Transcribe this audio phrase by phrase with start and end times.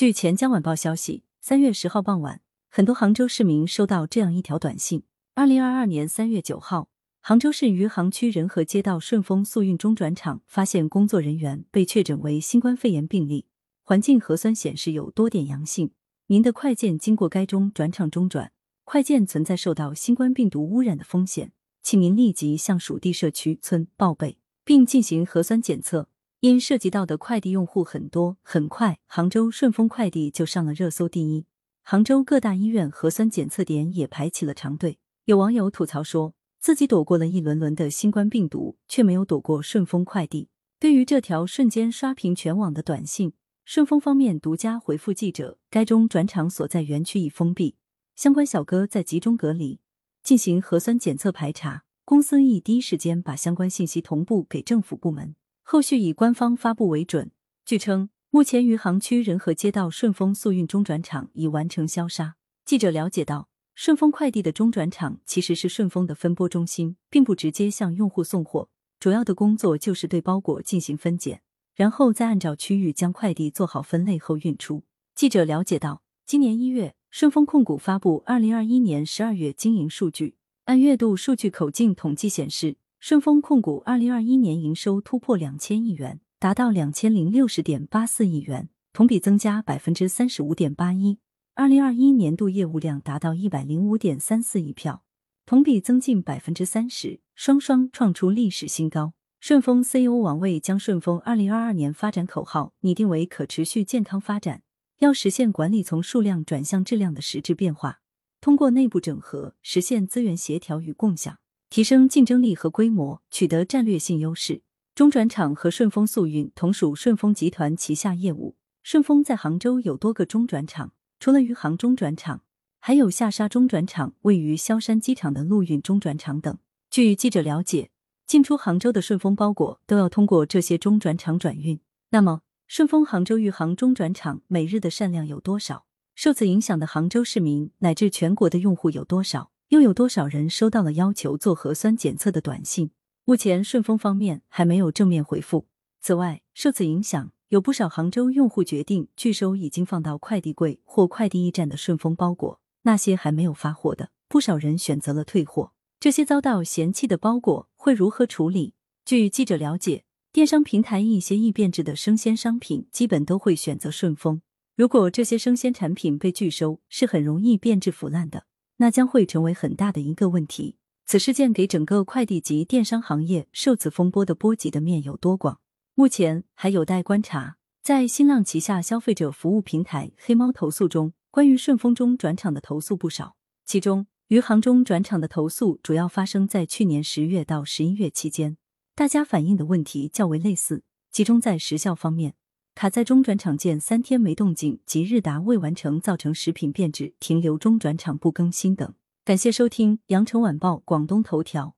[0.00, 5.02] 据钱江晚报消息，三月十号傍晚，很多杭州市民收到这样一条短信：
[5.34, 6.88] 二零二二年三月九号，
[7.20, 13.44] 杭州市余杭区仁和街道顺丰速运中转场发现工作人员被确诊为新冠肺炎病例，
[13.82, 15.90] 环境核酸显示有多点阳性。
[16.28, 18.52] 您的快件经过该中转场中转，
[18.84, 26.08] 快件存在受到新冠病毒污染的风险，请您立即向属地社区村报备，并进行核酸检测。
[26.40, 31.44] 因涉及到的快递用户很多，很快杭州顺丰快递就上了热搜第一。
[31.82, 34.98] 杭州各大医院核酸检测点也排起了长队。
[35.26, 40.48] 有网友吐槽说，自己躲过了一轮轮的新冠病毒，却没有躲过顺丰快递。
[40.78, 43.34] 对于这条瞬间刷屏全网的短信，
[43.66, 47.76] 顺丰方面独家回复记者，该中转场所在园区已封闭，
[48.16, 49.80] 相关小哥在集中隔离，
[50.22, 51.84] 进行核酸检测排查。
[52.06, 55.34] 公司亦第一时间把相关信息同步给政府部门。
[55.72, 57.30] 后续以官方发布为准。
[57.64, 62.34] 据称，目前余杭区仁和街道顺丰速运中转场已完成消杀。
[62.64, 68.68] 记者了解到，顺丰快递的中转场其实是顺丰的分拨中心，并不直接向用户送货，
[68.98, 71.40] 主要的工作就是对包裹进行分拣，
[71.76, 74.82] 然后再按照区域将快递做好分类后运出。
[75.14, 80.34] 记者了解到，今年一月，顺丰控股发布二零二一年十二月经营数据，
[80.64, 82.78] 按月度数据口径统计显示。
[83.00, 91.18] 顺丰控股二零二一年营收突破两千亿元，达到两千零六十点八四亿元，同比增加百分之三十五点八一。
[91.54, 95.02] 二零二一年度业务量达到一百零五点三四亿票，
[95.46, 99.14] 同比增近百分之三十，双双创出历史新高。
[99.40, 104.62] 顺丰 CEO 王卫将顺丰二零二二年发展口号拟定为可持续健康发展，
[104.98, 108.00] 要实现管理从数量转向质量的实质变化，
[108.42, 111.38] 通过内部整合实现资源协调与共享。
[111.70, 114.62] 提升竞争力和规模，取得战略性优势。
[114.96, 118.56] 中转场和顺丰速运同属顺丰集团旗下业务。
[118.82, 122.42] 顺丰在杭州有多个中转场，除了余杭中转场，
[122.80, 126.58] 还有下沙中转场、位于萧山机场的陆运中转场等。
[126.90, 127.90] 据记者了解，
[128.26, 131.78] 进出杭州的顺丰包裹都要通过这些中转场转运。
[132.10, 135.84] 那么，顺丰杭州余杭中转场每日的善量有多少？
[136.16, 139.49] 受此影响的杭州市民乃至全国的用户有多少？
[139.70, 142.90] 又有多少人收到了要求做核酸检测的短信？
[143.24, 145.68] 目前顺丰方面还没有正面回复。
[146.00, 155.70] 此外，受此影响，有不少杭州用户决定拒收已经放到快递柜或快递驿站的顺丰包裹，那些还没有发货的，不少人选择了退货。
[156.00, 158.74] 这些遭到嫌弃的包裹会如何处理？
[159.04, 160.02] 据记者了解，
[160.32, 164.42] 电商平台一些易变质的生鲜商品基本都会选择顺丰。
[164.74, 168.46] 如果这些生鲜产品被拒收，是很容易变质腐烂的。
[168.80, 170.76] 那将会成为很大的一个问题。
[171.04, 175.60] 此事件给整个快递及电商行业受此风波的波及的面有多广，
[175.94, 177.56] 目前还有待观察。
[177.82, 183.36] 在新浪旗下消费者服务平台黑猫投诉中，关于顺丰中转场的投诉不少，
[183.66, 188.56] 其中余杭中转场的投诉主要发生在去年十月到十一月期间，
[188.94, 192.34] 大家反映的问题较为类似，集中在时效方面。
[192.80, 198.94] 卡在中转场件三天没动静即日达未完成，造成食品变质停留中转场不更新等。
[199.22, 201.74] 感谢收听羊城晚报广东头条。